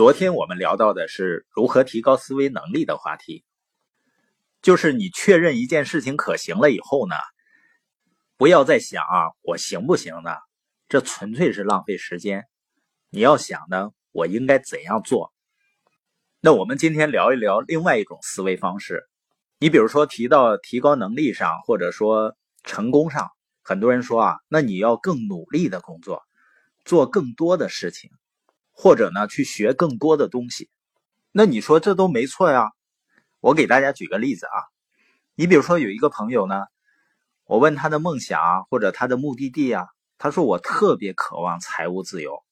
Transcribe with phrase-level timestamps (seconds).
[0.00, 3.44] 昨天我们聊到的是如何提高思维能力的话题，
[4.62, 7.16] 就是你确认一件事情可行了以后呢，
[8.38, 10.30] 不要再想啊我行不行呢？
[10.88, 12.46] 这纯粹是浪费时间。
[13.10, 15.34] 你要想呢，我应该怎样做？
[16.40, 19.06] 那我们今天聊一聊另外一种思维方式。
[19.58, 23.28] 你比如说提到提高能力上，或者说成功上，
[23.62, 26.22] 很多人说啊，那你要更努力的工作，
[26.86, 28.10] 做更多的事情。
[28.72, 30.70] 或者呢，去学更多的东西，
[31.32, 32.70] 那你说这都没错呀？
[33.40, 34.58] 我给大家举个例子啊，
[35.34, 36.64] 你比如说有一个朋友呢，
[37.44, 39.86] 我问他的梦想啊或者他的目的地啊，
[40.18, 42.42] 他说我特别渴望财务自由，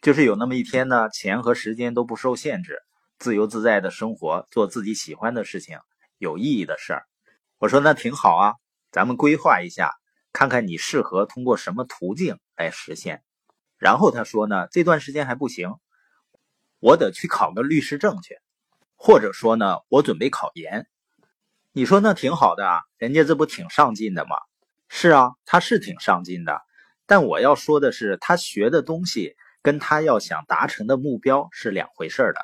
[0.00, 2.78] 就是有那么一天呢，钱和时间都不受限制，
[3.18, 5.78] 自由自在的生活，做自己喜欢的事情，
[6.18, 7.06] 有意义的事儿。
[7.58, 8.54] 我说那挺好啊，
[8.90, 9.92] 咱们规划一下，
[10.32, 13.22] 看看你适合通过什么途径来实现。
[13.80, 15.74] 然后他说呢，这段时间还不行，
[16.78, 18.38] 我得去考个律师证去，
[18.94, 20.86] 或者说呢，我准备考研。
[21.72, 24.36] 你说那挺好的啊，人家这不挺上进的吗？
[24.88, 26.60] 是啊，他是挺上进的。
[27.06, 32.40] 但我要说的是，他学的东西跟他要想达成的目标是两回事的。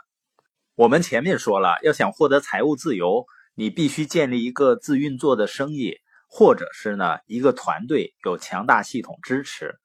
[0.75, 9.78] 我们前面说了，要想获得财务自由，你必须建立一个自运作的生意，或者是呢一个团队有强大系统支持。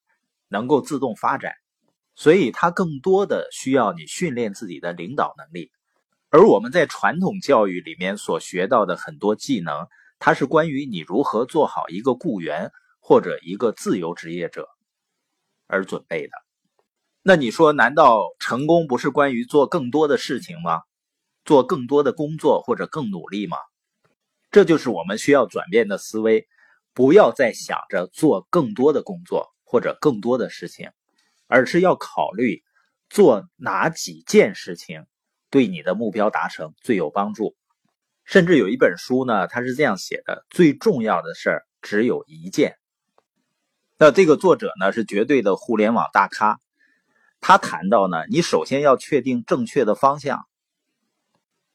[0.52, 1.54] 能够自动发展，
[2.14, 5.72] 所以它更多的需要你训练自己的领导能力。
[6.30, 9.88] 而我们在传统教育里面所学到的很多技能，
[10.20, 14.68] 它是关于你如何做好一个雇员或者一个自由职业者
[15.68, 16.34] 而准备的。
[17.24, 20.82] 那你说，难道成功不是关于做更多的事情吗？
[21.46, 23.58] 做更多的工作或者更努力吗？
[24.52, 26.48] 这就是我们需要转变的思维，
[26.94, 29.54] 不要再想着做更多的工作。
[29.72, 30.92] 或者更多的事情，
[31.48, 32.62] 而是要考虑
[33.10, 35.06] 做哪几件事情
[35.50, 37.56] 对你的目标达成最有帮助。
[38.26, 42.76] 甚至有一本书呢，它是这样写的：最重要的事儿只有一件。
[43.98, 46.60] 那这个作者呢是绝对的互联网大咖，
[47.40, 50.42] 他谈到呢，你首先要确定正确的方向，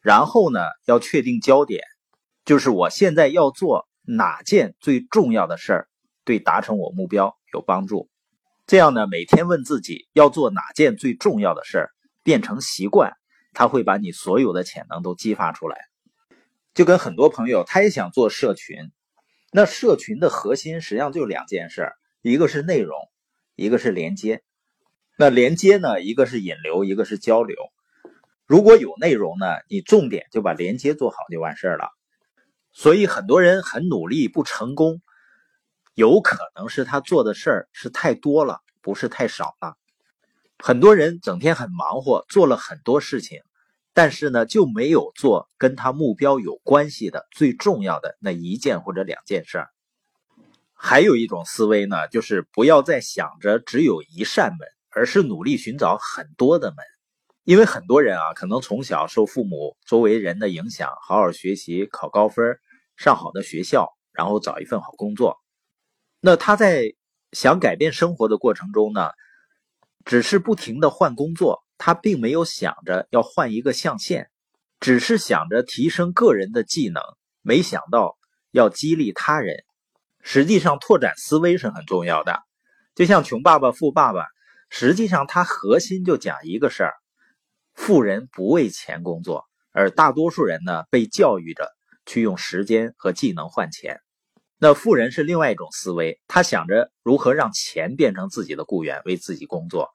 [0.02, 1.82] 然后呢要确定焦点，
[2.44, 5.88] 就是我现在要做哪件最重要的事儿，
[6.24, 7.34] 对达成我目标。
[7.56, 8.10] 有帮助，
[8.66, 11.90] 这样呢，每天问自己要做哪件最重要的事儿，
[12.22, 13.14] 变成习惯，
[13.54, 15.78] 它会把你所有的潜能都激发出来。
[16.74, 18.76] 就跟很多朋友，他也想做社群，
[19.50, 22.94] 那社群的核心实际上就两件事，一个是内容，
[23.54, 24.42] 一个是连接。
[25.16, 27.56] 那连接呢，一个是引流，一个是交流。
[28.44, 31.88] 如果有内容呢，你重点就把连接做好就完事儿了。
[32.72, 35.00] 所以很多人很努力不成功。
[35.96, 39.76] 有可能是他做的事儿是太多了，不是太少了。
[40.58, 43.40] 很多人整天很忙活，做了很多事情，
[43.94, 49.70] 但是呢就没有做跟他目标有关系的最重要的那一件或者两件事儿。
[50.74, 56.84] 还有一种思维呢，就是不要再想着只有一扇门，而是努力寻找很多的门。
[57.44, 62.58] 因为很多人啊，可能从小受父母周围人的影响，好好学习，考高分，
[62.98, 65.38] 上好的学校，然后找一份好工作。
[66.20, 66.94] 那他在
[67.32, 69.10] 想改变生活的过程中呢，
[70.04, 74.30] 只是不停的换工作，他并没有想着要换一个象限，
[74.80, 77.02] 只是想着提升个人的技能，
[77.42, 78.16] 没想到
[78.50, 79.64] 要激励他人。
[80.22, 82.42] 实际上，拓展思维是很重要的。
[82.94, 84.22] 就像《穷爸爸富爸爸》，
[84.70, 86.94] 实际上他核心就讲一个事儿：
[87.74, 91.70] 富人不为钱工作，而大多数人呢被教育着
[92.06, 94.00] 去用时间和技能换钱。
[94.58, 99.90] 那富人是另外一种思维，他想着如何让钱变成自己的雇员，为自己工作，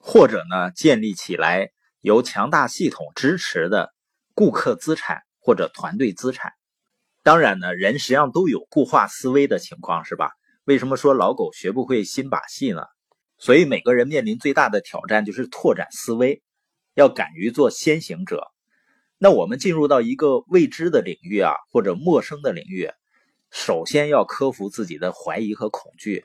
[0.00, 1.70] 或者呢，建立起来
[2.00, 3.92] 由强大系统支持的
[4.34, 6.52] 顾客资产或者团队资产。
[7.22, 10.30] 当然呢，人实际上都有固化思维的情况，是吧？
[10.64, 12.82] 为什么说老狗学不会新把戏呢？
[13.36, 16.42] 所以每个人面临最大的挑战就是拓展思维，
[16.94, 18.46] 要敢于做先行者。
[19.18, 22.90] 那我们进入到一个未知的领域啊，或者陌生的领域。
[23.50, 26.24] 首先要克服自己的怀疑和恐惧，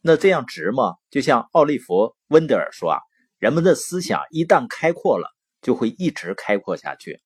[0.00, 0.94] 那这样值吗？
[1.10, 1.94] 就像奥利弗·
[2.28, 2.98] 温德尔说啊，
[3.38, 5.28] 人们的思想一旦开阔了，
[5.60, 7.20] 就会一直开阔下去。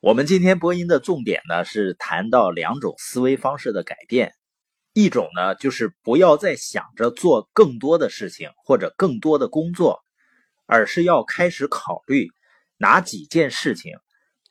[0.00, 4.34] 我们今天播音的重点呢，是谈到两种思维方式的改变，
[4.94, 10.00] 一种呢就是不要再想着做更多的事情或者更多的工作，
[10.66, 12.28] 而是要开始考虑
[12.78, 13.92] 哪几件事情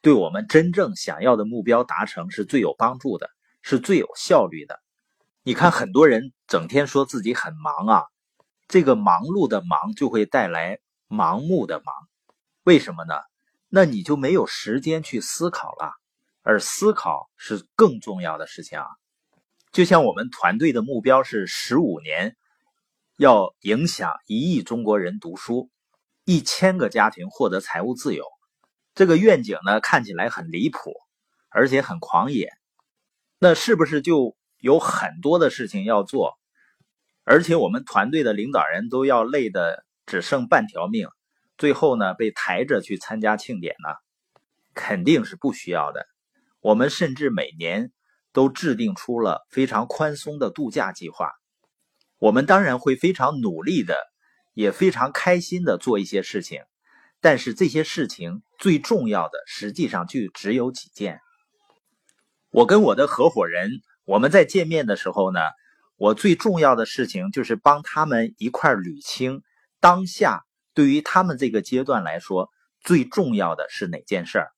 [0.01, 3.29] 对我们真正想要的目标达成是最有帮助的。
[3.61, 4.79] 是最有效率的。
[5.43, 8.03] 你看，很多人整天说自己很忙啊，
[8.67, 11.95] 这个忙碌的忙就会带来盲目的忙。
[12.63, 13.15] 为什么呢？
[13.69, 15.93] 那你就没有时间去思考了，
[16.43, 18.85] 而思考是更重要的事情啊。
[19.71, 22.35] 就像我们团队的目标是十五年
[23.17, 25.69] 要影响一亿中国人读书，
[26.25, 28.25] 一千个家庭获得财务自由。
[28.93, 30.93] 这个愿景呢，看起来很离谱，
[31.49, 32.51] 而且很狂野。
[33.43, 36.37] 那是不是就有很多的事情要做？
[37.23, 41.07] 而且我们团队的领导人都要累得只剩半条命，
[41.57, 43.95] 最后呢被抬着去参加庆典呢？
[44.75, 46.05] 肯定是不需要的。
[46.59, 47.91] 我们甚至每年
[48.31, 51.31] 都制定出了非常宽松的度假计划。
[52.19, 53.97] 我们当然会非常努力的，
[54.53, 56.61] 也非常开心的做一些事情。
[57.19, 61.21] 但是这些事情最重要的，实际上就只有几件。
[62.51, 65.39] 我跟我的合伙人，我们在见面的时候呢，
[65.95, 69.41] 我最重要的事情就是帮他们一块捋清
[69.79, 72.49] 当下对于他们这个阶段来说
[72.81, 74.51] 最重要的是哪件事儿。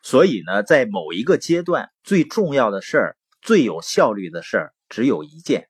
[0.00, 5.68] 所以呢，在某一个阶段最重要的事儿、最有效率的事儿只有一件。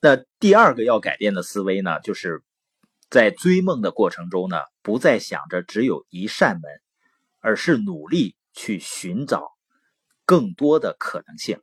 [0.00, 2.42] 那第二个要改变的思维呢，就是。
[3.12, 6.70] 在追梦的过程中呢，不再想着只有一扇门，
[7.40, 9.50] 而是努力去寻找
[10.30, 11.58] 更多的可能性。